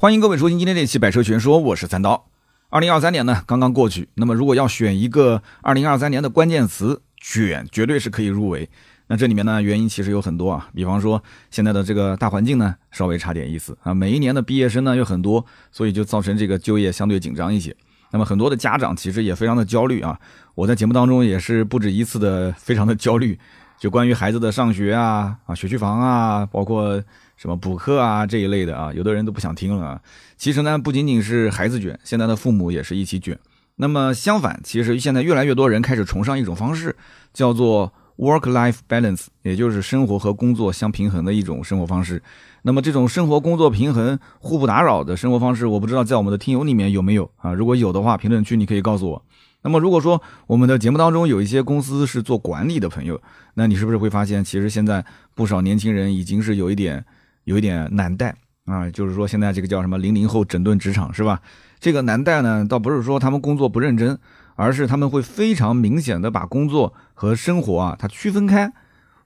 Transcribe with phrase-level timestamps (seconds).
[0.00, 2.28] 欢迎各位收听今天这期《百车全说》，我是三刀。
[2.68, 8.70] 二零二三年呢刚刚过去，那么如果要选一个二零二三年的关键词，卷绝对是可以入围。
[9.08, 17.74] 那这里面呢原因其实有很多啊，比方说现在的这个大环境呢稍微差点意思啊，每一年的毕业生呢又很多，所以就造成这个就业相对紧张一些。
[18.12, 20.16] 那么很多的家长其实也非常的焦虑啊，
[20.54, 23.36] 我在节目当中也是不止一次的非常的焦虑，
[23.80, 27.02] 就关于孩子的上学啊啊学区房啊，包括
[27.38, 30.00] 什么补课啊这一类的啊，有的人都不想听了啊。
[30.36, 33.38] 其实呢不仅仅是孩子卷，现在的父母也是一起卷。
[33.76, 36.94] 那么相反，其实现在越来越多人开始崇尚一种方式，
[37.32, 42.20] 叫做 work-life balance，也就是生活和工作相平衡的一种生活方式。
[42.62, 47.54] 那么这种生活工作平衡、互不打扰的生活方式，我不知道在我们的听友里面有没有啊？
[47.54, 49.24] 如果有的话，评论区你可以告诉我。
[49.62, 53.20] 那么如果说我们的节目当中有一些公司是做管理的朋友，
[53.54, 57.04] 那你是不是会发现，其实现在不少年轻人已经是有一点
[57.48, 58.34] 有点难带
[58.66, 58.88] 啊？
[58.90, 61.40] 就是说现在这个叫什么零零后整顿职场是吧？
[61.80, 64.18] 这个难带呢，倒不是说他们工作不认真，
[64.54, 68.70] 而是他们会非常明显的把工作和生活啊它区分开。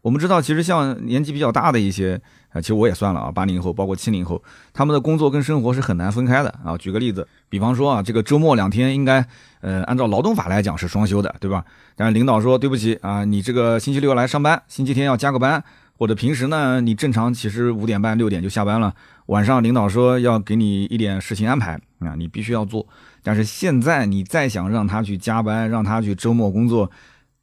[0.02, 2.20] 我们知道，其实像年纪比较大的一些。
[2.52, 4.42] 啊，其实我也算了啊，八零后包括七零后，
[4.74, 6.77] 他们的工作跟生活是很难分开的啊。
[6.77, 9.27] 举个例子，比方说啊，这个周末两天应该，
[9.62, 11.64] 呃，按照劳动法来讲是双休的，对吧？
[11.96, 15.64] 但是领导说对不起啊，你这个星期六来上班，星期天要加个班，
[15.96, 18.94] 或者平时呢，你正常其实五点半六点就下班了，
[19.26, 22.86] 晚上领导说要给你一点事情安排啊，你必须要做。
[23.22, 26.90] 但是现在你再想让他去加班，让他去周末工作。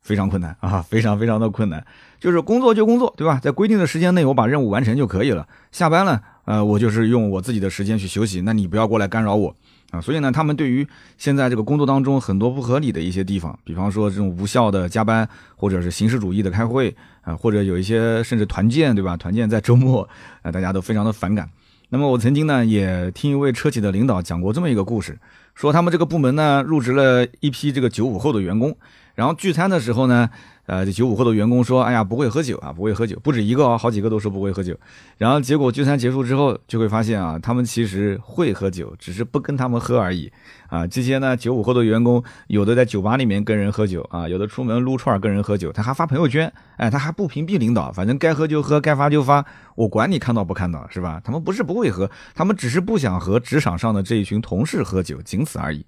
[0.02, 1.86] 非常困难啊，非常非常的困难，
[2.20, 3.38] 就是工作就工作，对吧？
[3.44, 5.46] 在规定的时间内，我把任务完成就可以了。
[5.74, 9.56] 下班了，呃，我就是用我自己的时间去休息，那你不要过来干扰我
[9.92, 10.02] 啊。
[10.02, 10.88] 所以呢，他们对于
[11.18, 19.16] 现在这个工作当中很多不合理的一些地方，比方说这种无效的加班，或者是形式主义的开会啊，或者有一些甚至团建，对吧？
[19.18, 20.08] 团建在周末，
[20.42, 21.50] 啊，大家都非常的反感。
[21.90, 25.18] 那么我曾经呢，也听一位车企的领导讲过这么一个故事，
[25.56, 28.78] 说他们这个部门呢，入职了一批这个九五后的员工。
[29.16, 30.30] 然后聚餐的时候呢，
[30.70, 34.78] 呃，这九五后的员工说：“哎呀，不会喝酒啊，不会喝酒，不止一个哦，好几个都说不会喝酒。”
[35.18, 40.32] 然后结果聚餐结束之后，就会发现啊，他们其实会喝酒，只是不跟他们喝而已。
[40.68, 49.44] 啊，这些呢，九五后的员工有的在酒吧里面跟人喝酒啊，有的出门撸串跟人喝酒，他还发朋友圈，哎，他还不屏蔽领导，反正该喝就喝，该发就发，
[49.74, 51.20] 我管你看到不看到，是吧？
[51.24, 55.84] 他们不是不会喝，他们只是不想和职场上的这一群同事喝酒，仅此而已。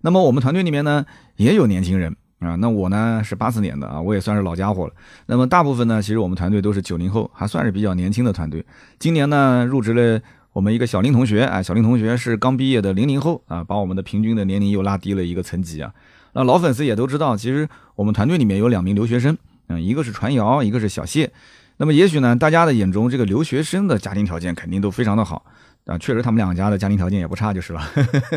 [0.00, 1.04] 那么我们团队里面呢，
[1.36, 2.16] 也有年轻人。
[2.42, 4.92] 啊，那我呢是八四年的啊，我也算是老家伙了。
[5.26, 8.64] 那么大部分呢，其实我们团队都是九零后，还算是比较年轻的团队。
[8.98, 10.20] 今年呢，入职了
[10.52, 15.92] 我们一个小林同学，啊，小林同学是刚毕业的零零后啊，把我们的平均的年龄又拉低了一个层级啊。
[16.32, 19.36] 那老粉丝也都知道，其实我们团队里面有两名留学生，
[19.68, 21.30] 嗯，一个是传谣，一个是小谢。
[21.76, 25.44] 那么也许呢，大家的眼中这个留学生的家庭条件肯定都非常的好。
[25.86, 27.82] 啊，确实他们两家的家庭条件也不差，就是了。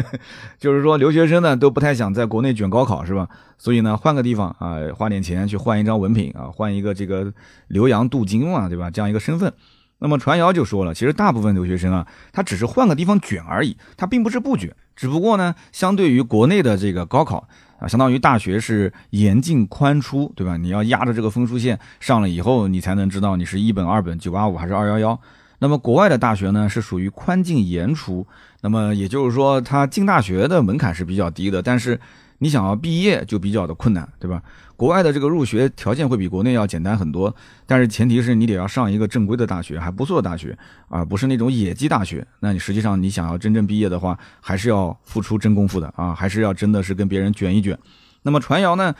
[0.57, 3.29] 就是说，留学生呢都不太想在国内卷高考，是吧？
[3.57, 7.31] 所以呢，换个地方啊，花点钱去换一张文凭啊，换一个这个
[7.67, 8.89] 留洋镀金嘛，对吧？
[8.89, 9.53] 这样一个身份。
[9.99, 17.47] 那么传谣就说了，其实大部分留学生啊，他只是换个地方卷而已，他并不是不卷，只不过呢，相对于国内的这个高考
[17.79, 20.57] 啊，相当于大学是严进宽出，对吧？
[20.57, 25.19] 你要压着这个分数线上了以后，你才能知道你是一本、二本、九八五还是二幺幺。
[25.59, 28.25] 那么国外的大学呢，是属于宽进严出，
[28.61, 31.99] 那么也就是说，它进大学的门槛是比较低的，但是
[32.39, 34.41] 你想要毕业就比较的困难，对吧？
[34.75, 37.33] 国外的这个入学条件会比国内要简单很多，
[37.65, 40.57] 但是前提是你得要上一个正规的大学，还不错的大学，
[40.89, 42.27] 而不是那种野鸡大学。
[42.41, 47.77] 那你实际上你想要真正毕业的话，还是要付出真功夫的啊，还是要真的是跟别人卷一卷。
[48.23, 48.93] 那么传谣呢，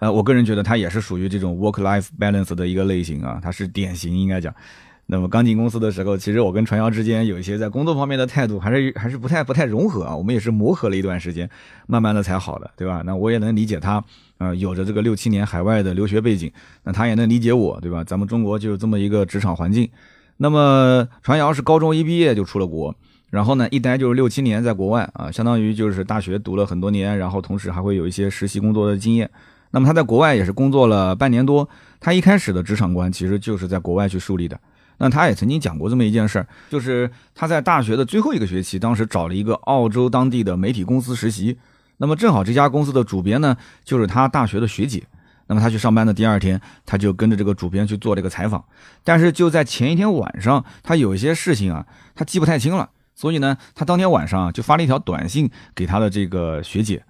[0.00, 4.54] 呃，我个人觉得它也是属于这种 work-life balance 的一个类型啊，它是典型应该讲。
[5.06, 10.16] 那么刚进公司的时候，其实我跟传瑶之间有一些在工作方面的态度还是还是不太不太融合啊。
[10.16, 11.48] 我们也是磨合了一段时间，
[11.86, 13.02] 慢慢的才好的，对吧？
[13.04, 14.02] 那我也能理解他，
[14.38, 16.50] 啊，有着这个六七年海外的留学背景，
[16.84, 18.02] 那他也能理解我，对吧？
[18.04, 19.90] 咱们中国就是这么一个职场环境。
[20.38, 22.94] 那么传谣是高中一毕业就出了国，
[23.28, 29.28] 然后呢一待就是六七年在国外啊，相当于就是大学读了很多年，然后同时还会有一些实习工作的经验。
[29.72, 31.68] 那么他在国外也是工作了半年多，
[32.00, 34.58] 他一开始的职场观其实就是在国外去树立的。
[35.02, 41.58] 那他也曾经讲过这么一件事儿，就是他在大学的最后一个学期，当时找了一个澳洲当地的媒体公司实习。
[41.96, 45.02] 那么正好这家公司的主编呢，就是他大学的学姐。
[45.48, 48.64] 那么他去上班的第二天，他就跟着这个主编去做这个采访。
[49.02, 51.84] 但是就在前一天晚上，他有一些事情啊，
[52.14, 57.02] 他记不太清了，所以呢，他当天晚上就发了一条短信给他的这个学姐。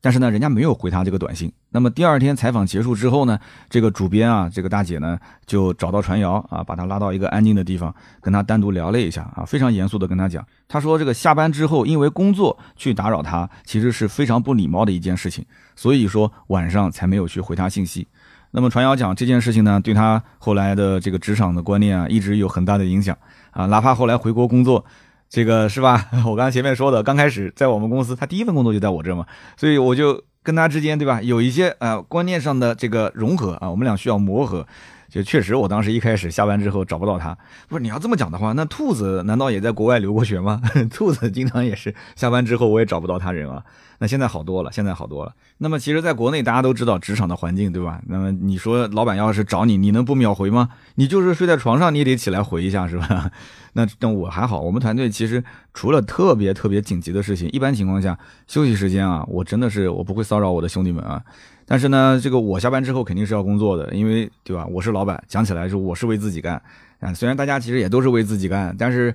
[0.00, 1.52] 但是呢，人家没有回他这个短信。
[1.70, 3.38] 那么第二天采访结束之后呢，
[3.68, 15.44] 这个主编啊，这个大姐呢，就找到传谣啊，把他拉到一个安静的地方，跟他单独聊了一下啊，非常严肃的跟他讲，他说这个下班之后因为工作去打扰他，其实是非常不礼貌的一件事情，
[15.74, 18.06] 所以说晚上才没有去回他信息。
[18.52, 23.16] 那么传谣讲这件事情呢，对他后来的这个职场的观念啊，一直有很大的影响
[23.50, 24.84] 啊，哪怕后来回国工作。
[25.28, 26.06] 这个是吧？
[26.26, 29.26] 我刚才前面说的，刚开始在我们公司，他第一份工作就在我这嘛，
[29.56, 34.66] 所以我就跟他之间，对吧，有一些呃观念上的这个融合啊，我们俩需要磨合。
[35.08, 37.34] 就确实，我当时一开始下班之后找不到他。
[37.68, 40.60] 不是你要这么讲的话，那兔子难道也在国外留过学吗？
[40.92, 43.62] 兔子经常也是下班之后我也找不到他人啊。
[43.98, 45.32] 那现在好多了，现在好多了。
[45.58, 48.00] 那么其实，在国内大家都知道职场的环境，对吧？
[48.08, 50.70] 那么你说老板要是找你，你能不秒回吗？
[50.96, 53.30] 你就是睡在床上，你也得起来回一下，是吧？
[53.76, 55.44] 那那我还好，我们团队其实
[55.74, 61.22] 除了特别特别紧急的事情，一般情况下休息时间啊，我真的是我不会骚扰我的兄弟们啊。
[61.66, 64.66] 但是呢，这个我下班之后肯定是要工作的，因为对吧？
[64.66, 66.60] 我是老板，讲起来是我是为自己干
[67.00, 67.12] 啊。
[67.12, 69.14] 虽然大家其实也都是为自己干，但是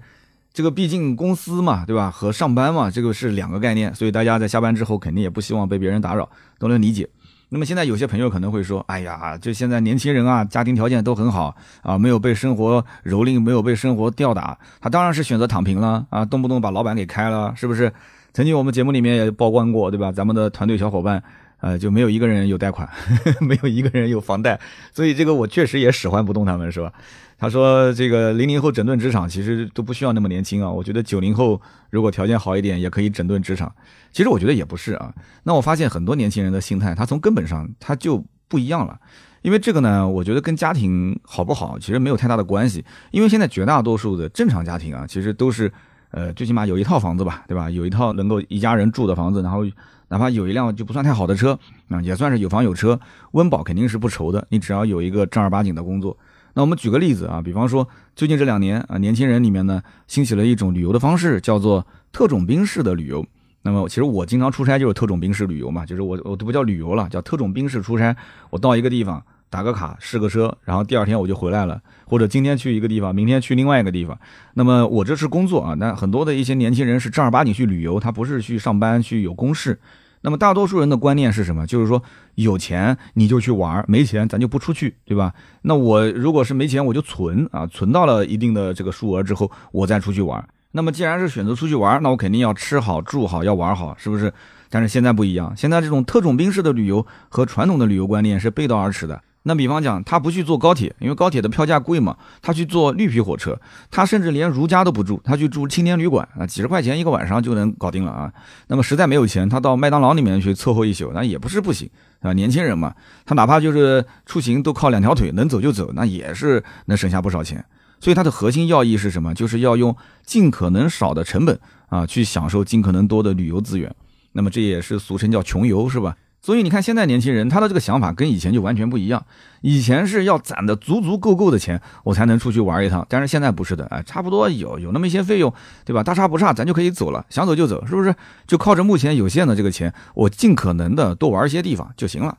[0.53, 2.11] 这个毕竟公司嘛，对吧？
[2.11, 6.29] 和上班嘛，这个是两个概念，所以大家在下班之后肯定也不希望被别人打扰，
[6.59, 7.09] 都能理解。
[7.53, 11.53] 那么现在有些朋友可能会说：“哎呀，就现在年轻人啊，家庭条件都很好
[11.83, 17.91] 啊，没有被生活蹂躏，没有被生活吊打，他当然是选择躺平了啊，动不动把老板给开了，是不是？”
[18.31, 20.13] 曾经我们节目里面也曝光过，对吧？
[20.13, 21.21] 咱们的团队小伙伴。
[21.61, 22.89] 呃，就没有一个人有贷款，
[23.39, 24.59] 没有一个人有房贷，
[24.93, 26.91] 所以这个我确实也使唤不动他们，是吧？
[27.37, 31.59] 他说这个零零后整顿职场其实都不需要那么年轻啊，我觉得九零后
[31.89, 33.73] 如果条件好一点也可以整顿职场。
[34.11, 35.11] 其实我觉得也不是啊。
[35.43, 38.99] 那我发现很多年轻人的心态，他从根本上他就不一样了。
[39.41, 42.85] 因为这个呢，我觉得跟家庭好不好其实没有太大的关系。
[43.09, 45.71] 因为现在绝大多数的正常家庭啊，其实都是
[46.11, 47.69] 呃最起码有一套房子吧，对吧？
[47.69, 49.65] 有一套能够一家人住的房子，然后。
[50.11, 52.99] 哪怕有一辆就不算太好的车，啊，也算是有房有车，
[53.31, 54.45] 温饱肯定是不愁的。
[54.49, 56.17] 你只要有一个正儿八经的工作。
[56.53, 63.25] 那我们举个例子啊，比方说最近这两年啊，年轻人里面呢兴起了一种旅游的方式，叫做特种兵式的旅游。
[63.61, 68.13] 那么其实我经常出差就是特种兵式旅游嘛，就是我我都不叫旅游了，叫特种兵式出差。
[68.49, 74.17] 我到一个地方打个卡试个车，然后第二天我就回来了，或者今天去一个地方，明天去另外一个地方。
[74.53, 79.77] 那么我这是工作啊，那很多的一些年轻人是正儿八经去旅游，他不是去上班去有公事。
[80.21, 81.67] 那么大多数人的观念是什么？
[81.67, 82.01] 就是说
[82.35, 85.33] 有钱你就去玩，没钱咱就不出去，对吧？
[85.63, 90.47] 那我如果是没钱，我就存啊，存到了一定的这个数额之后，我再出去玩。
[90.71, 94.31] 那么既然是选择出去玩，那我肯定要吃好住好，要玩好，是不是？
[94.69, 99.21] 但是现在不一样，现在这种特种兵式的旅游和传统的旅游观念是背道而驰的。
[99.43, 103.59] 那比方讲，他不去坐高铁，因为高铁的票价贵嘛，他去坐绿皮火车，
[103.89, 108.31] 他甚至连如家都不住，他去住青年旅馆啊，几十块钱一个晚上就能搞定了啊。
[108.67, 111.89] 那么实在没有钱，他到麦当劳里面去凑合一宿，那也不是不行
[112.19, 112.33] 啊。
[112.33, 112.93] 年轻人嘛，
[113.25, 117.65] 他哪怕就是出行都靠两条腿，能走就走，那也是能省下不少钱。
[117.99, 119.33] 所以它的核心要义是什么？
[119.33, 119.95] 就是要用
[120.25, 121.59] 尽可能少的成本
[121.89, 123.93] 啊，去享受尽可能多的旅游资源。
[124.31, 126.15] 那么这也是俗称叫穷游，是吧？
[126.43, 129.23] 所以你看，现在年轻人他的这个想法跟以前就完全不一样。
[129.61, 133.05] 以前是要攒的足足够够的钱，我才能出去玩一趟。
[133.07, 135.53] 但是现在不是的，哎，差不多有有那么一些费用，
[135.85, 136.01] 对吧？
[136.01, 138.15] 大差不差，咱就可以走了，想走就走，是不是？
[138.47, 142.35] 就靠着目前有限的这个钱，我尽可能的多玩一些地方就行了。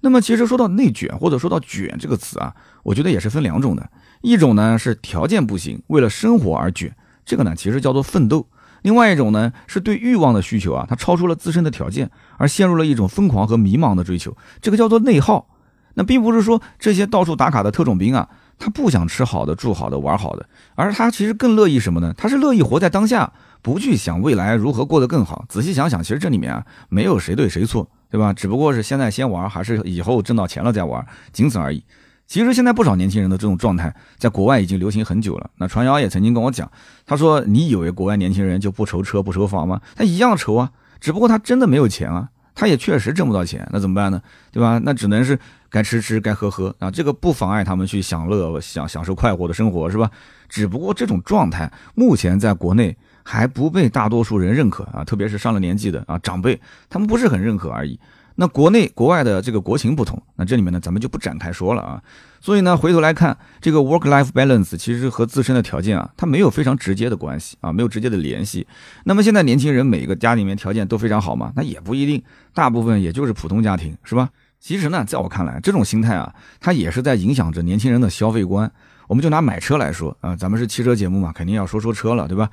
[0.00, 3.86] 那么其实说到内卷或者说到卷这个词啊，我觉得也是分两种的。
[4.22, 6.96] 一种呢是条件不行，为了生活而卷，
[7.26, 8.46] 这个呢其实叫做奋斗。
[8.82, 15.48] 另外一种呢，是对欲望的需求啊，它超出了自身的条件，而陷入了一种疯狂和迷茫的追求，这个叫做内耗。
[15.94, 22.14] 那并不是说这些到处打卡的特种兵啊，他不想吃好的、住好的、玩好的，而他其实更乐意什么呢？
[22.16, 25.44] 他是乐意活在当下，不去想未来如何过得更好。
[25.48, 28.32] 仔细想想，其实这里面啊，没有谁对谁错，对吧？
[28.32, 31.84] 只不过是现在先玩，还是以后挣到钱了再玩，仅此而已。
[32.32, 35.50] 其实现在不少年轻人的这种状态，在国外已经流行很久了。
[35.58, 36.72] 那传谣也曾经跟我讲，
[37.04, 39.82] 他说：“你以为国外年轻人就不愁车不愁房吗？
[39.94, 44.22] 他一样愁啊，只不过他真的没有钱啊，他也确实挣不到钱，那怎么办呢？
[44.50, 44.80] 对吧？
[44.82, 50.10] 那只能是该吃吃，该喝喝啊，这个不妨碍他们去享乐、享享受快活的生活，是吧？
[50.48, 56.58] 只不过这种状态目前在国内还不被大多数人认可啊，特别是上了年纪的啊长辈，
[56.88, 58.00] 他们不是很认可而已。”
[58.34, 62.02] 那国内国外的这个国情不同，那这里面呢，咱们就不展开说了啊。
[62.40, 68.66] 所以呢，回头来看这个 work-life balance，其实和自身的条件啊，它没有非常直接的关系啊，没有直接的联系。
[69.04, 71.52] 那么现在年轻人每个家里面条件都非常好嘛？
[71.54, 72.22] 那也不一定，
[72.52, 74.28] 大部分也就是普通家庭，是吧？
[74.58, 78.70] 其实呢，在我看来，这种心态啊，它也是在影响着年轻人的消费观。
[79.08, 82.48] 我们就拿买车来说啊，咱们是汽车节目嘛，肯定要说说车了，对吧？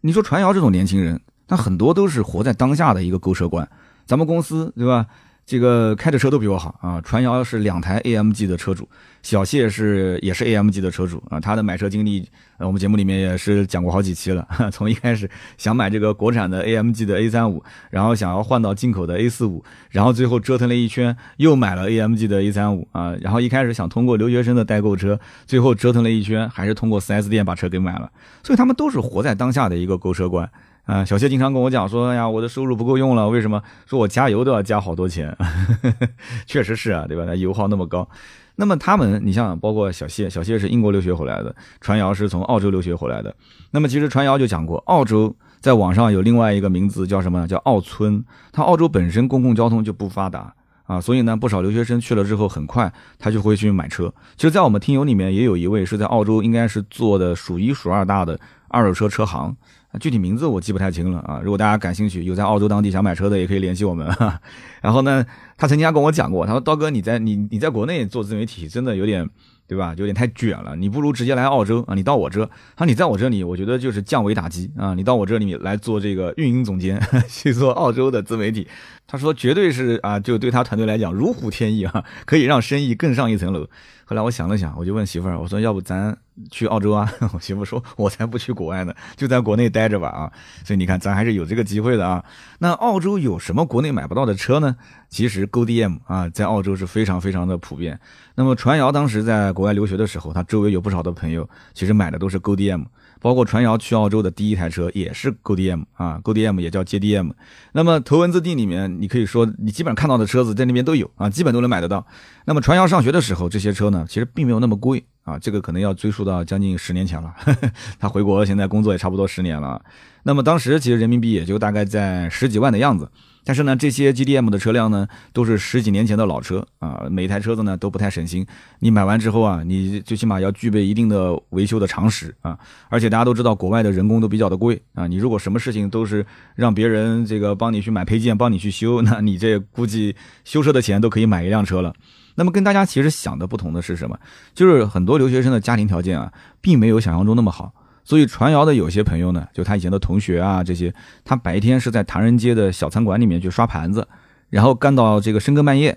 [0.00, 3.68] 你说传谣这种年轻人，他很多都是活在当下的一个购车观。
[4.06, 5.06] 咱们公司对吧？
[5.46, 7.00] 这个开的车都比我好啊！
[7.00, 8.88] 传谣是两台 AMG 的车主，
[9.20, 11.40] 小谢是也是 AMG 的车主啊。
[11.40, 12.28] 他的买车经历，
[12.58, 14.46] 呃，我们节目里面也是讲过好几期了。
[14.70, 15.28] 从一开始
[15.58, 23.16] 想买这个国产的 AMG 的 A35，然后想要换到进口的 A45，然后最后折腾了一圈又买了 AMG 的 A35 啊。
[23.20, 28.08] 然后一开始想通过留学生的代购车，最后折腾了一圈还是通过 4S 店把车给买了。
[28.44, 30.48] 所以他们都是活在当下的一个购车观。
[30.90, 33.62] 啊，小谢经常跟我讲说：“哎呀，我的收入不够用了，为什么？
[33.86, 35.36] 说我加油都要加好多钱。
[36.46, 37.22] ”确实是啊，对吧？
[37.24, 38.08] 那油耗那么高。
[38.56, 43.32] 那么他们，你像包括小谢，小谢是英国留学回来的，传谣是从澳洲留学回来的。
[43.70, 47.46] 那么其实传谣就讲过，澳洲在网上有另外一个名字叫什么呢？
[47.46, 48.24] 叫澳村。
[48.50, 50.52] 它澳洲本身公共交通就不发达
[50.86, 54.12] 啊，所以呢，不少留学生去了之后，很快他就会去买车。
[54.36, 59.56] 其实，在我们听友里面也有一位是在澳洲，应该是做的数一数二大的二手车车行。
[59.98, 61.40] 具体名字我记不太清了啊！
[61.42, 64.40] 如果大家感兴趣，有在澳洲当地想买车的，也可以联系我们哈。
[64.80, 65.24] 然后呢，
[65.56, 69.28] 他曾经还跟我讲过，他说：“刀哥，你在你你在国内做自媒体，真的有点。”
[69.70, 69.94] 对吧？
[69.96, 71.94] 有点太卷了，你不如直接来澳洲啊！
[71.94, 72.44] 你到我这，
[72.74, 74.94] 他说你在我这里，我觉得就是降维打击啊！
[74.94, 78.66] 你到我这里来做这个运营总监， 去做澳洲的自媒体，
[79.06, 83.64] 他说绝对是啊，就对他团队来讲如虎添翼啊，可以让生意更上一层楼。
[84.04, 86.18] 后来我想了想，我就问媳妇儿，我说要不咱
[86.50, 87.08] 去澳洲啊？
[87.32, 90.32] 我媳妇说，我才不去国外呢，就在国内待着吧啊！
[90.64, 92.24] 所以你看，咱还是有这个机会的啊。
[92.58, 94.69] 那澳洲有什么国内买不到的车呢？
[95.08, 97.98] 其实 Go D M 啊，在澳洲是非常非常的普遍。
[98.34, 102.84] 那么传谣当时在国外留学的时候，他周围有不少的朋友，其实买的都是 Go D M，
[103.20, 107.30] 包括传谣去澳洲的第一台车也是 Go D M 啊，Go D M 也叫 J D M。
[107.72, 112.06] 那么头文字 D 里面，你可以说你基本上看到的车子在那边都有啊，基本都能买得到。
[112.46, 117.34] 那么传谣上学的时候，这些车呢，其实并没有那么贵啊，这个可能要追溯到将近十年前了。
[117.98, 119.82] 他回国现在工作也差不多十年了。
[120.22, 123.10] 那么当时其实人民币也就大概在十几万的样子。
[123.44, 128.46] 但是呢，这些 GDM 的车辆呢，都是十几年前的老车啊，每台车子呢都不太省心。
[128.80, 132.58] 你买完之后啊，你最起码要具备一定的维修的常识啊。
[132.88, 135.06] 而且大家都知道，国外的人工都比较的贵啊。
[135.06, 141.94] 你如果什么事情都是让别人这个帮你去买配件，帮你去修，那你这估计修车的钱都可以买一辆车了。
[142.36, 144.18] 那么跟大家其实想的不同的是什么？
[144.54, 147.72] 就是很多留学生的家庭条件啊，并没有想象中那么好。
[148.04, 150.92] 所以传谣的有些朋友呢，就他以前的同学啊，这些，
[151.24, 154.06] 他白天是在唐人街的小餐馆里面去刷盘子，
[154.48, 155.96] 然后干到这个深更半夜，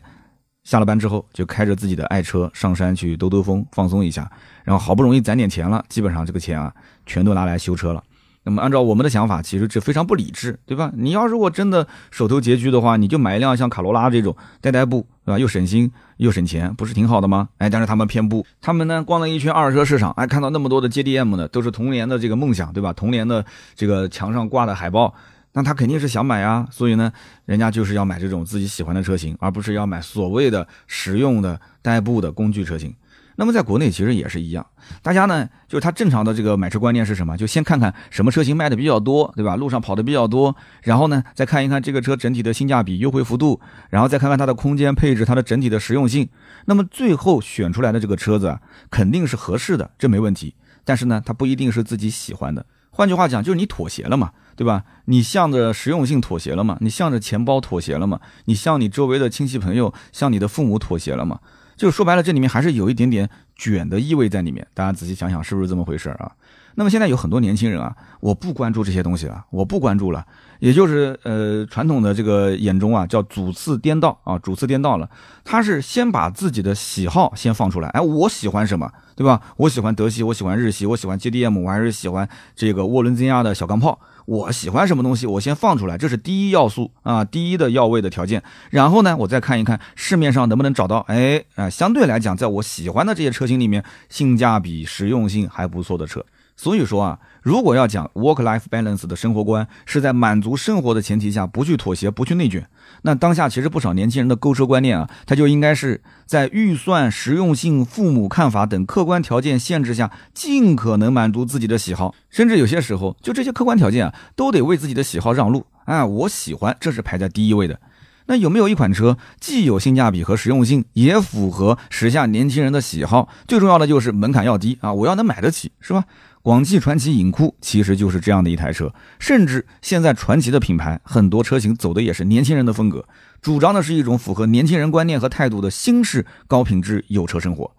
[0.63, 4.29] 下了班之后就开着自己的爱车上山去兜兜风，放松一下，
[4.63, 6.74] 然后好不容易攒点钱了，基本上这个钱啊，
[7.05, 8.03] 全都拿来修车了。
[8.45, 10.91] 那么按照我们的想法，其实这非常不理智，对吧？
[10.95, 15.39] 你要如果真的手头拮据的话，你就买一辆像卡罗拉这种代代步，对吧？
[15.39, 17.47] 又省心又省钱，不是挺好的吗？
[17.57, 22.91] 哎，但是他们偏不，他们呢逛了一圈二手车市场，哎，看到那么多的 JDM 呢，都是童年的这个梦想，对吧？
[22.91, 23.45] 童年的
[23.75, 25.13] 这个墙上挂的海报，
[25.53, 27.13] 那他肯定是想买啊，所以呢，
[27.45, 32.93] 人家就是要买这种自己喜欢的车型，而不是要买所谓的实用的代步的工具车型。
[33.35, 34.65] 那么在国内其实也是一样，
[35.01, 37.35] 大家呢就是他正常的这个买车观念是什么？
[37.35, 39.55] 就先看看什么车型卖的比较多，对吧？
[39.55, 43.59] 路上跑的比较多，然后呢再看一看这个车整体的性价比、优惠幅度，
[43.89, 46.29] 然后再看看它的空间配置、它的整体的实用性。
[46.65, 48.61] 那么最后选出来的这个车子啊，
[48.91, 50.55] 肯定是合适的，这没问题。
[50.85, 52.65] 但是呢，它不一定是自己喜欢的。
[52.91, 54.83] 换句话讲，就是你妥协了嘛，对吧？
[55.05, 56.77] 你向着实用性妥协了嘛？
[56.81, 58.19] 你向着钱包妥协了嘛？
[58.45, 61.39] 你向你周围的亲戚朋友、向你的父母妥协了嘛？
[61.75, 64.65] 就说白了，这里面还是有一点点卷的意味在里面。
[64.73, 66.31] 大家仔细想想，是不是这么回事啊？
[66.75, 70.25] 那么现在有很多年轻人啊，我不关注这些东西了，我不关注了，
[70.59, 75.07] 也就是呃传统的这个眼中啊，叫主次颠倒啊，主次颠倒了。
[75.43, 79.39] 他是先把自己的喜好先放出来，哎，我喜欢什么，对吧？
[79.57, 83.99] 我喜欢德系，我喜欢日系，我喜欢 JDM，我还是喜欢这个涡轮增压的小钢炮。
[84.25, 88.41] 我喜欢什么东西，我先放出来，这是第一要素啊，第一的要位的条件。
[88.69, 96.25] 然后呢，我再看一看市面上能不能找到，哎，啊，相对来讲，在我喜欢的这些车型里面，性价比、实用性还不错的车。
[96.55, 102.67] 所以说啊，如果要讲 work-life balance 的生活观，是在满足生活的前提下，不去妥协，不去内卷。
[103.01, 112.13] 那当下其实不少年轻人的购车观念啊，他就应该是在预算、实用性、父母看法等客观条件限制下，尽可能满足自己的喜好。
[112.29, 115.65] 甚至有些时候，就这些客观条件啊，都得为自己的喜好让路。
[115.86, 117.79] 啊，我喜欢，这是排在第一位的。
[118.25, 123.27] 那有没有一款车既有性价比和实用性，也符合时下年轻人的喜好？
[123.50, 126.05] 最重要的就是门槛要低啊，我要能买得起，是吧？
[126.43, 133.07] 广汽传祺影酷其实就是这样的一台车，甚至现在传祺的品牌很多车型走的也是年轻人的风格，
[133.41, 137.71] 主张的是一种符合年轻人观念和态度的新式高品质有车生活。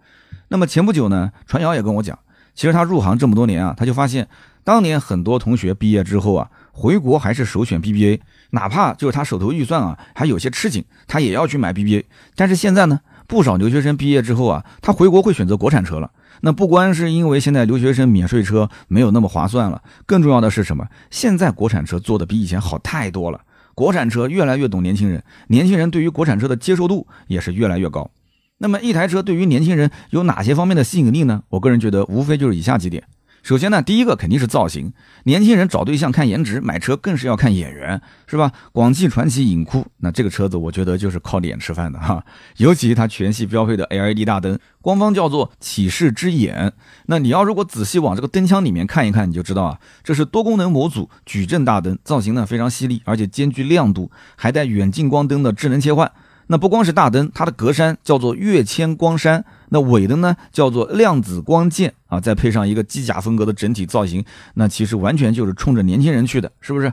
[0.48, 2.18] 那么前不久呢，传谣也跟我讲，
[2.54, 4.26] 其实他入行这么多年啊，他就发现
[4.64, 8.20] 当年很多同学毕业之后啊，回国还是首选 BBA，
[8.52, 12.04] 哪怕就是他手头预算啊还有些吃紧，他也要去买 BBA。
[12.34, 16.10] 但是现在呢，不少留学生毕业之后啊，他回国会选择国产车了。
[16.44, 20.86] 那不光是因为现在留学生免税车没有那么划算了，更重要的是什么？
[21.10, 23.40] 现在国产车做的比以前好太多了。
[23.74, 28.10] 国产车越来越懂年轻人，年轻人对于国产车的接受度也是越来越高。
[28.58, 31.42] 那么一台车对于年轻人有哪些方面的吸引力呢？
[31.48, 33.02] 我个人觉得无非就是以下几点。
[33.44, 38.50] 首先呢，第一个肯定是造型，年轻人找对象看颜值，买车更是要看眼缘，是吧？
[38.72, 42.24] 广汽传祺影酷，那这个车子我觉得就是靠脸吃饭的哈，
[42.56, 46.72] 尤其它全系标配的 LED 大灯，官方叫做启示之眼。
[47.04, 56.10] 那你要如果仔细往这个灯腔里面看一看，你就知道啊，这是多功能模组矩阵大灯，造型呢非常犀利，而且兼具亮度，还带远近光灯的智能切换。
[56.46, 59.42] 那不光是大灯，它的格栅叫做跃迁光栅，
[59.74, 66.92] 那尾灯呢叫做量子光剑啊，再配上一个机甲风格的整体造型，那其实完全就是冲着年轻人去的，是不是？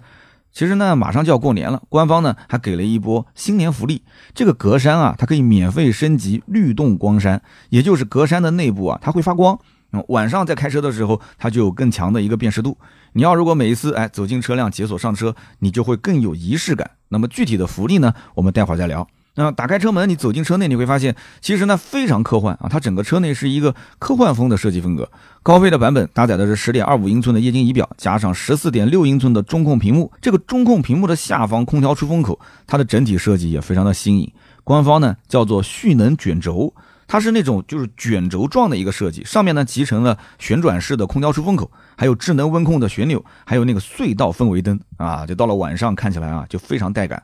[0.52, 4.02] 其实呢，马上就要过年了，官方呢还给了一波新年福利，
[4.34, 9.60] 这个格栅啊，它可以免费升级律动光栅，也就是格栅的内部啊，它会发光，
[10.08, 12.76] 晚上在开车的时候，它就有更强的一个辨识度。
[13.14, 16.90] 你要如果每一次哎走进车辆解锁上车，你就会更有仪式感。
[17.10, 19.08] 那么具体的福利呢，我们待会儿再聊。
[19.34, 22.68] 那打开车门，你走进车内，你会发现，其实呢非常科幻啊！
[22.70, 25.10] 它整个车内是一个科幻风的设计风格。
[25.42, 30.12] 高配的版本搭载的是十点二五英寸的液晶仪表，加上十四点六英寸的中控屏幕。
[30.22, 34.30] 这个中控屏幕的下方空调出风口，它的整体设计也非常的新颖。
[34.66, 36.74] 官方呢叫做蓄能卷轴，
[37.08, 47.24] 它是那种就是卷轴状的一个设计，上面呢集成了旋转式的空调出风口，还有智能温控的旋钮，还有那个隧道氛围灯啊，就到了晚上看起来啊就非常带感。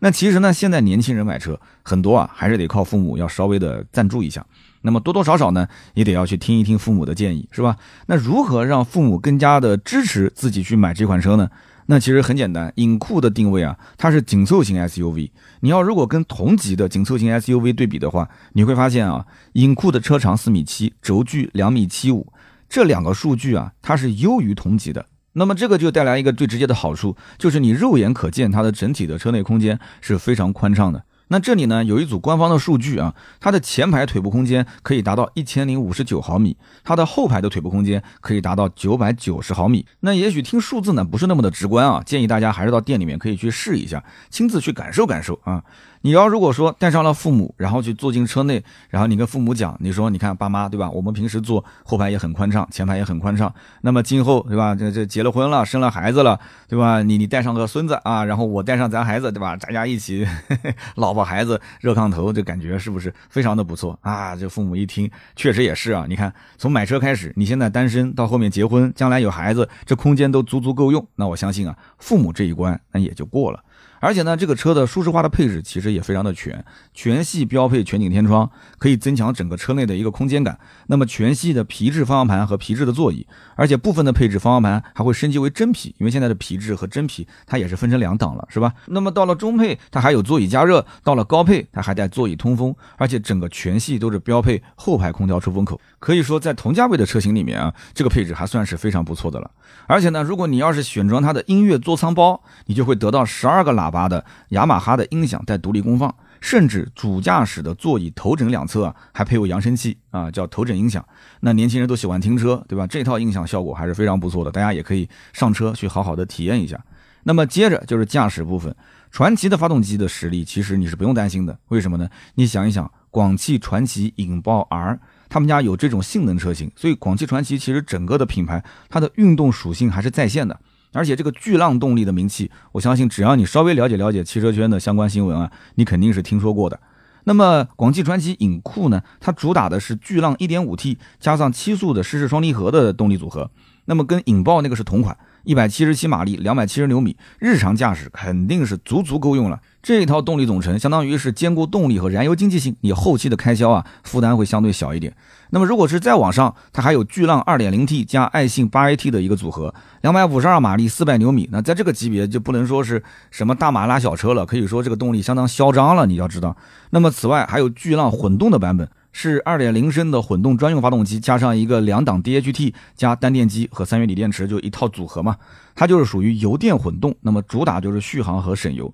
[0.00, 4.44] 那其实呢，现在年轻人买车很多啊，还是得靠父母要稍微的赞助一下。
[4.82, 7.76] 那么多多少少呢，也得要去听一听父母的建议，是吧？
[8.06, 11.50] 那如何让父母更加的支持自己去买这款车呢？
[11.86, 15.30] 那其实很简单，影酷的定位啊，它是紧凑型 SUV。
[15.60, 22.30] 你要如果跟同级的紧凑型 SUV 对比的话，你会发现啊，影酷的车长四米七，轴距两米七五，
[22.68, 25.06] 这两个数据啊，它是优于同级的。
[25.34, 31.04] 那么这个就带来一个最直接的好处，就是你肉眼可见它的整体的车内空间是非常宽敞的。
[31.30, 39.84] 那这里呢有一组官方的数据啊，它的前排腿部空间可以达到一千零五十九毫米，它的后排的腿部空间可以达到九百九十毫米。
[40.00, 45.62] 那也许听数字呢不是那么的直观啊，建议大家还是到店里面可以去试一下，亲自去感受感受啊。
[46.02, 50.88] 你要如果说带上了父母，然后去坐进车内，然后你跟父母讲，你说你看爸妈对吧？
[50.90, 53.52] 我们平时坐后排也很宽敞，前排也很宽敞。
[53.82, 54.74] 那么今后对吧？
[54.74, 57.02] 这这结了婚了，生了孩子了，对吧？
[57.02, 59.56] 你你带上个孙子啊，然后我带上咱孩子对吧？
[59.56, 60.26] 大家一起，
[60.96, 64.36] 老婆孩子热炕头，这感觉是不是非常的不错啊？
[64.36, 66.06] 这父母一听，确实也是啊。
[66.08, 71.04] 你看从买车开始，你现在单身到后面结婚，将来有孩子，这空间都足足够用。
[71.16, 73.60] 那我相信啊，父母这一关那也就过了。
[74.00, 80.58] 而且呢，这个车的舒适化的配置其实也非常的全，全系标配全景天窗，可以增强整个车内的一个空间感。
[80.86, 88.72] 那么全系的皮质方向盘和皮质的座椅，而且部分的配置方向盘还会升级为真皮，因为现在的皮质和真皮它也是分成两档了，是吧？
[88.86, 95.80] 那么到了中配，它还有座椅加热；到了高配，它还带座椅通风，而且整个全系都是标配后排空调出风口。
[95.98, 99.50] 可以说在同价位的车型里面啊，这个配置还算是非常不错的了。
[99.86, 111.04] 而且呢，如果你要是选装它的音乐座舱包，你就会得到十二个喇喇叭的雅马哈的音响带独立功放，甚至主驾驶的座椅头枕两侧啊还配有扬声器啊，叫头枕音响。
[111.40, 112.86] 那年轻人都喜欢听车，对吧？
[112.86, 116.78] 这套音响效果还是非常不错的，大家也可以上车去好好的体验一下。
[117.24, 118.74] 那么接着就是驾驶部分，
[119.10, 122.08] 传奇的发动机的实力其实你是不用担心的，为什么呢？
[122.34, 124.98] 你想一想，广汽传祺引爆 R。
[125.30, 130.58] 他们家有这种性能车型，所以广汽传祺其实整个的品牌，它的运动属性还是在线的。
[130.92, 136.80] 而且这个巨浪动力的名气，我相信只要你稍微了解了解汽车圈的相关新闻啊，你肯定是听说过的。
[137.24, 143.50] 那么广汽传祺影酷呢，它主打的是巨浪 1.5T 加上七速的湿式双离合的动力组合，
[143.84, 145.16] 那么跟引爆那个是同款。
[145.44, 149.60] 一百七十七马力，两百七十牛米，日常驾驶肯定是足足够用了。
[149.82, 155.14] 这一套动力总成相当于是兼顾动力和燃油经济性，你后期的开销啊负担会相对小一点。
[155.50, 161.48] 那么如果是再往上，它还有巨浪二点零 T 加爱信八 AT 的一个组合，两百五十二马力，四百牛米。
[161.50, 166.06] 那在这个级别就不能说是什么大马拉小车了，可以说这个动力相当嚣张了。
[166.06, 166.56] 你要知道，
[166.90, 168.88] 那么此外还有巨浪混动的版本。
[169.10, 175.34] 是二点零升的混动专用发动机，加上一个两档 DHT 加单电机和三元锂电池，就一套组合嘛。
[175.74, 178.92] 它就是属于油电混动，那么主打就是续航和省油。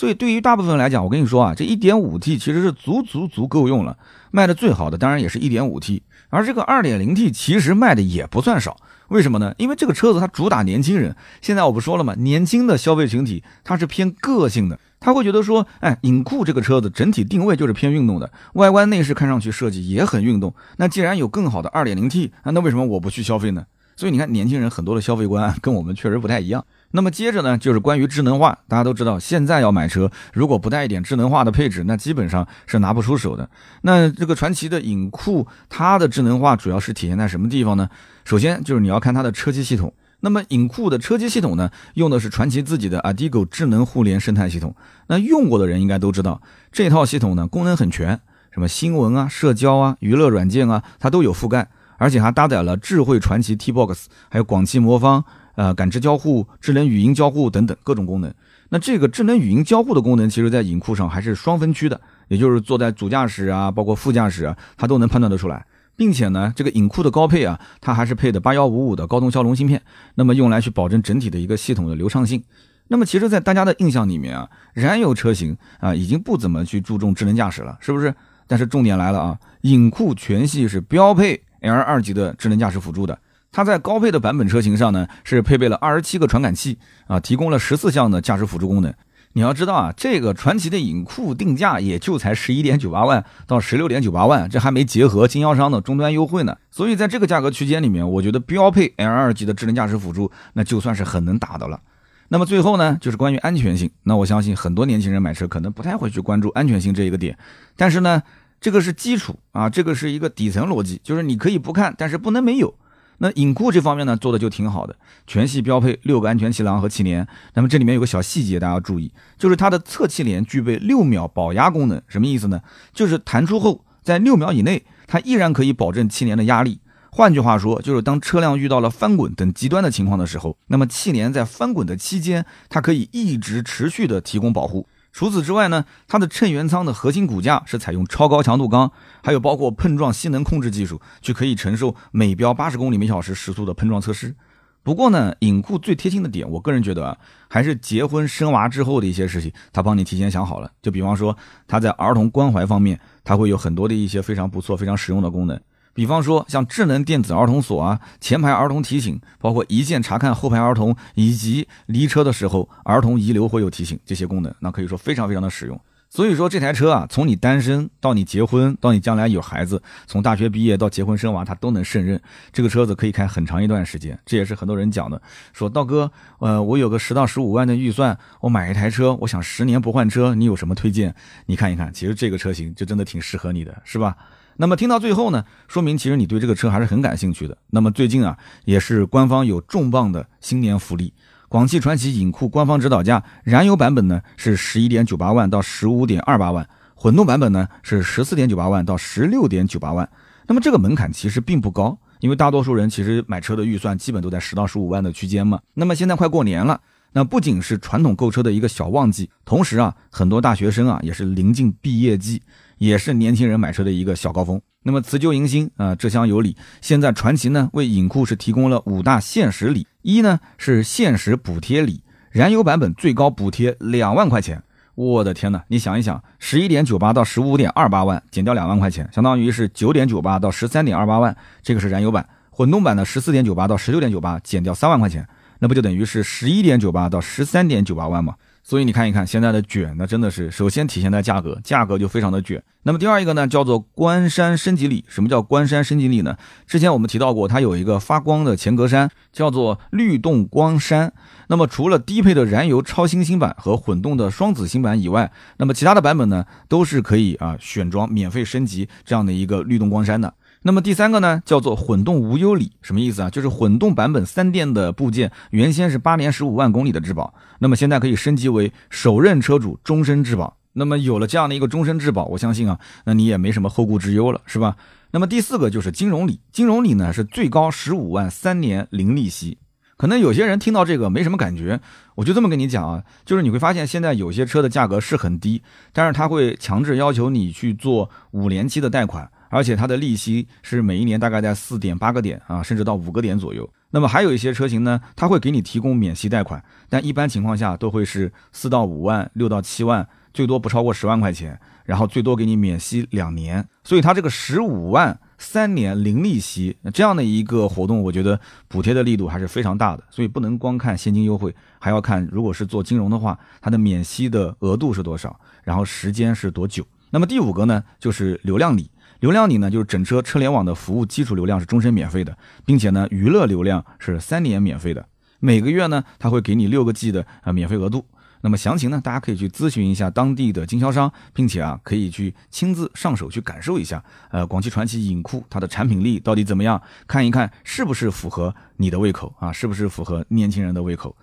[0.00, 3.98] 所以对于大部分来讲，我跟你说啊，这一点五 T 其实是足足足够用了。
[4.30, 8.78] 卖的最好的当然也是一点五 T，而这个二点零 T 其实卖的也不算少。
[9.08, 9.54] 为什么呢？
[9.58, 11.14] 因为这个车子它主打年轻人。
[11.42, 12.14] 现在我不说了吗？
[12.16, 20.54] 年轻的消费群体它是偏个性的，他会觉得说，哎，影酷这个车子整体定位就是偏运动的，外观内饰看上去设计也很运动。
[20.78, 23.66] 那既然有更好的 2.0T，那为什么我不去消费呢？
[23.96, 26.64] 所以你看，年轻人很多的消费观跟我们确实不太一样。
[26.92, 28.58] 那么接着呢，就是关于智能化。
[28.66, 33.48] 大家都知道，现在要买车，如果不带一点智能化的配置，那基本上是拿不出手的。
[33.82, 37.88] 那这个传奇的影库，它的智能化主要是体现在什么地方呢？
[38.24, 39.92] 首先就是你要看它的车机系统。
[40.22, 44.74] 那么影库的车机系统呢，用的是传奇自己的 Adigo 智能互联生态系统。
[45.06, 55.24] 那用过的人应该都知道，这套系统呢功能很全，什么新闻啊、社交啊、娱乐软件啊，它都有覆盖，而且还搭载了智慧传奇 T-Box，还有广汽魔方。
[55.54, 58.32] 呃，感知交互、智能语音交互等等各种功能。
[58.68, 65.66] 那这个智能语音交互的功能，其实在影库上还是双分区的，也就是坐在主驾驶啊，包括副驾驶啊，它都能判断得出来。
[65.96, 69.82] 并且呢，这个影库的高配啊，它还是配的八幺五五的高通骁龙芯片，
[70.14, 72.42] 那么用来去保证整体的一个系统的流畅性。
[72.88, 78.14] 那么其实，在大家的印象里面啊，燃油车型啊，已经不怎么去注重智能驾驶了，是不是？
[78.46, 83.18] 但是重点来了啊，影库全系是标配 L 二级的智能驾驶辅助的。
[83.52, 88.94] 它在高配的版本车型上呢，是配备了二十七个传感器啊，提供了十四项的驾驶辅助功能。
[89.32, 96.56] 你要知道啊，这个传祺的影酷定价也就才十一点九八万到十六点九八万，这还没结合经销商的终端优惠呢。
[96.70, 101.80] 所以在这个价格区间里面，我觉得标配 L 二级的智能驾驶辅助，那就算是很能打的了。
[102.26, 103.90] 那么最后呢，就是关于安全性。
[104.02, 107.36] 那我相信很多年轻人买车可能不太会去关注安全性这一个点，
[107.76, 108.22] 但是呢，
[108.60, 112.74] 这个是基础啊，这个是一个底层逻辑，就是你可以不看，但是不能没有。
[113.22, 117.28] 那影库这方面呢，做的就挺好的，全系标配六个安全气囊和气帘。
[117.52, 122.00] 那么这里面有个小细节，大家要注意，就是它的侧气帘具备六秒保压功能。
[122.08, 122.62] 什么意思呢？
[122.94, 126.80] 就是弹出后，在六秒以内，它依然可以保证气帘的压力。
[127.12, 134.86] 换句话说，就是当车辆遇到了翻滚等极端的情况的时候，那么气帘在翻滚的期间，它可以一直持续的提供保护。
[135.12, 138.92] 除此之外呢，它的衬圆舱的核心骨架是采用超高强度钢，
[139.22, 144.34] 还有包括碰撞吸能控制技术，就可以承受每标八十公里每小时时速的碰撞测试。
[144.82, 147.18] 不过呢，影库最贴心的点，我个人觉得啊，
[147.48, 150.70] 还是结婚生娃之后的一些事情，它帮你提前想好了。
[150.80, 151.36] 就比方说，
[151.68, 155.60] 它在儿童关怀方面，它会有很多的一些非常不错、非常实用的功能。
[156.00, 165.78] 比方说，像智能电子儿童锁啊、前排儿童提醒，包括一键查看后排儿童，以及离车的时候儿童遗留会有提醒这些功能，那可以说非常非常的实用。
[166.08, 172.18] 所以说这台车啊，从你单身到你结婚，到你将来有孩子，从大学毕业到结婚生娃，它都能胜任。
[172.50, 175.20] 这个车子可以开很长一段时间，这也是很多人讲的。
[175.52, 181.14] 说道哥，呃，我有个十到十五万的预算，我买一台车，我想十年不换车，你有什么推荐？
[181.44, 184.16] 你看一看，其实这个车型就真的挺适合你的，是吧？
[184.60, 187.56] 那么听到最后呢，说明其实你对这个车还是很感兴趣的。
[187.70, 191.14] 那么最近啊，也是官方有重磅的新年福利，
[191.48, 200.06] 广汽传祺影库官方指导价，燃油版本呢是十一点九八万到十五点二八万，混动版本呢是十四点九八万到十六点九八万。
[200.46, 205.58] 那么这个门槛其实并不高，因为大多数人其实买车的预算基本都在十到十五万的区间嘛。
[205.72, 206.78] 那么现在快过年了，
[207.14, 212.42] 那不仅是传统购车的一个小旺季，同时啊，很多大学生啊也是临近毕业季。
[212.80, 214.58] 也是年轻人买车的一个小高峰。
[214.82, 216.56] 那么辞旧迎新啊，这厢有礼。
[216.80, 224.62] 现在传祺呢为影库是提供了五大限时礼，一呢是限时补贴礼，燃油版本最高补贴两万块钱。
[224.94, 232.26] 我的天呐，你想一想，十一点九八到十五点二八万减掉两万块钱，相当于是九点九八到十三点二八万，这个是燃油版。
[232.50, 238.34] 混动版的十四点九八到十六点九八减掉三万块钱，那不就等于是十一点九八到十三点九八万吗？
[238.62, 242.62] 所以你看一看现在的卷，那真的是首先体现在价格，价格就非常的卷。
[242.82, 245.04] 那么第二一个呢，叫做关山升级礼。
[245.08, 246.36] 什么叫关山升级礼呢？
[246.66, 251.10] 之前我们提到过，它有一个发光的前格栅，叫做律动光栅。
[251.48, 260.32] 那么除了低配的燃油超新星版和混动的双子星版以外，那么其他的版本呢，都是可以啊选装免费升级这样的一个律动光栅的。
[260.62, 263.30] 那么第三个呢，叫做混动无忧礼，什么意思啊？
[263.30, 270.58] 就是混动版本三电的部件原先是八年十五万公里的质保，那么现在可以升级为首任车主终身质保。
[270.74, 274.76] 那么有了这样的一个终身质保，我相信啊，那你也没什么后顾之忧了，是吧？
[275.12, 279.56] 那么第四个就是金融礼，金融礼呢是最高十五万三年零利息。
[279.96, 281.80] 可能有些人听到这个没什么感觉，
[282.16, 285.62] 我就这么跟你讲啊，就是你会发现现在有些车的价格是很低，
[285.94, 289.30] 但是他会强制要求你去做五年期的贷款。
[289.50, 293.68] 而且它的利息是每一年大概在四点八个点啊，甚至到五个点左右。
[293.90, 303.66] 那么还有一些车型呢，它会给你提供免息贷款，但一般情况下都会是四到五万、六到七万，最多不超过十万块钱，然后最多给你免息两年。
[303.82, 310.04] 所以它这个十五万三年零利息这样的一个活动，我觉得补贴的力度还是非常大的。
[310.08, 316.86] 所以不能光看现金优惠，还要看如果是做金融的话，它的免息的额度是多少，然后时间是多久。
[317.10, 318.88] 那么第五个呢，就是流量礼。
[319.20, 325.06] 流量你呢，就是整车车联网的服务基础流量是终身免费的，并且呢，娱乐流量是三年免费的。
[325.38, 328.06] 每个月呢，他会给你六个 G 的呃免费额度。
[328.42, 334.02] 那么详情呢，大家可以去咨询一下当地的经销商，并且啊，可以去亲自上手去感受一下。
[334.30, 336.80] 呃，广汽传祺影库它的产品力到底怎么样？
[337.06, 339.52] 看一看是不是符合你的胃口啊？
[339.52, 341.14] 是不是符合年轻人的胃口？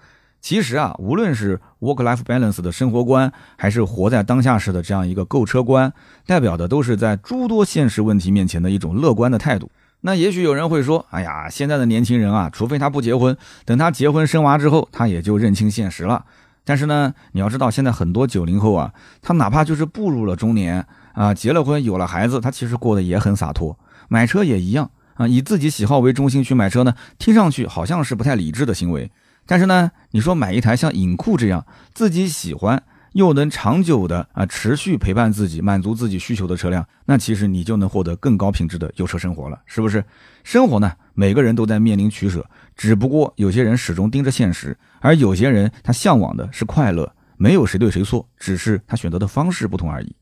[0.47, 5.91] 其实啊，无论是 work-life balance 的生活观，还是活在当下式的这样一个购车观，
[6.25, 9.69] 代表的都是在诸多现实问题面前的一种乐观的态度。
[9.99, 16.23] 那也许有人会说，哎呀，现在的年轻人啊，除非他不结婚，等他结婚生娃之后，他也就认清现实了。
[16.63, 23.77] 但是呢，你要知道，现在很多九零后啊，他哪怕就是步入了中年啊，结了婚有了孩子，他其实过得也很洒脱。
[24.07, 29.11] 买车也一样啊，以自己喜好为中心去买车呢，听上去好像是不太理智的行为。
[29.47, 32.83] 但是呢，你说买一台像影库这样自己喜欢
[33.13, 40.03] 又能长久的啊持续陪伴自己、满足自己需求的车辆，那其实你就能获得更高品质的油车生活了，是不是？
[40.43, 47.11] 生活呢，每个人都在面临取舍，只不过有些人始终盯着现实，而有些人他向往的是快乐。
[47.39, 50.15] 没有谁对谁错，只是他选择的方式不同而已。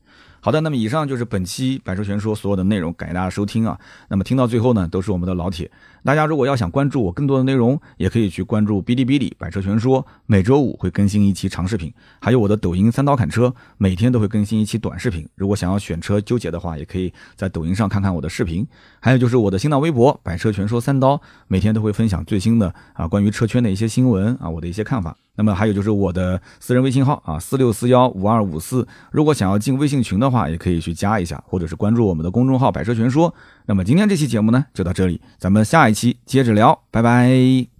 [0.46, 3.76] 好的，那么以上就是本期百车全说所有的内容，感谢大家收听啊。
[4.08, 5.68] 那么听到最后呢，都是我们的老铁。
[6.04, 15.28] 大家如果要想关注我更多的内容，也可以去关注哔哩哔哩百车全说，每周五会更新一期长视频，还有我的抖音三刀砍车，每天都会更新一期短视频。
[15.34, 18.64] 如果想要选车纠结的话，也可以在抖音上看看我的视频。
[19.00, 25.16] 还有就是我的新浪微博百车全说三刀，每天都会分享最新的啊关于车圈的一些新闻啊，我的一些看法。
[25.36, 28.86] 那么还有就是我的私人微信号啊，四六四幺五二五四。
[29.12, 33.32] 如果想要进微信群的话，也可以去加一下，或者是关注我们的公众号“百车全说”。
[33.66, 37.75] 那么今天这期节目呢，就到这里，咱们下一期接着聊，拜拜。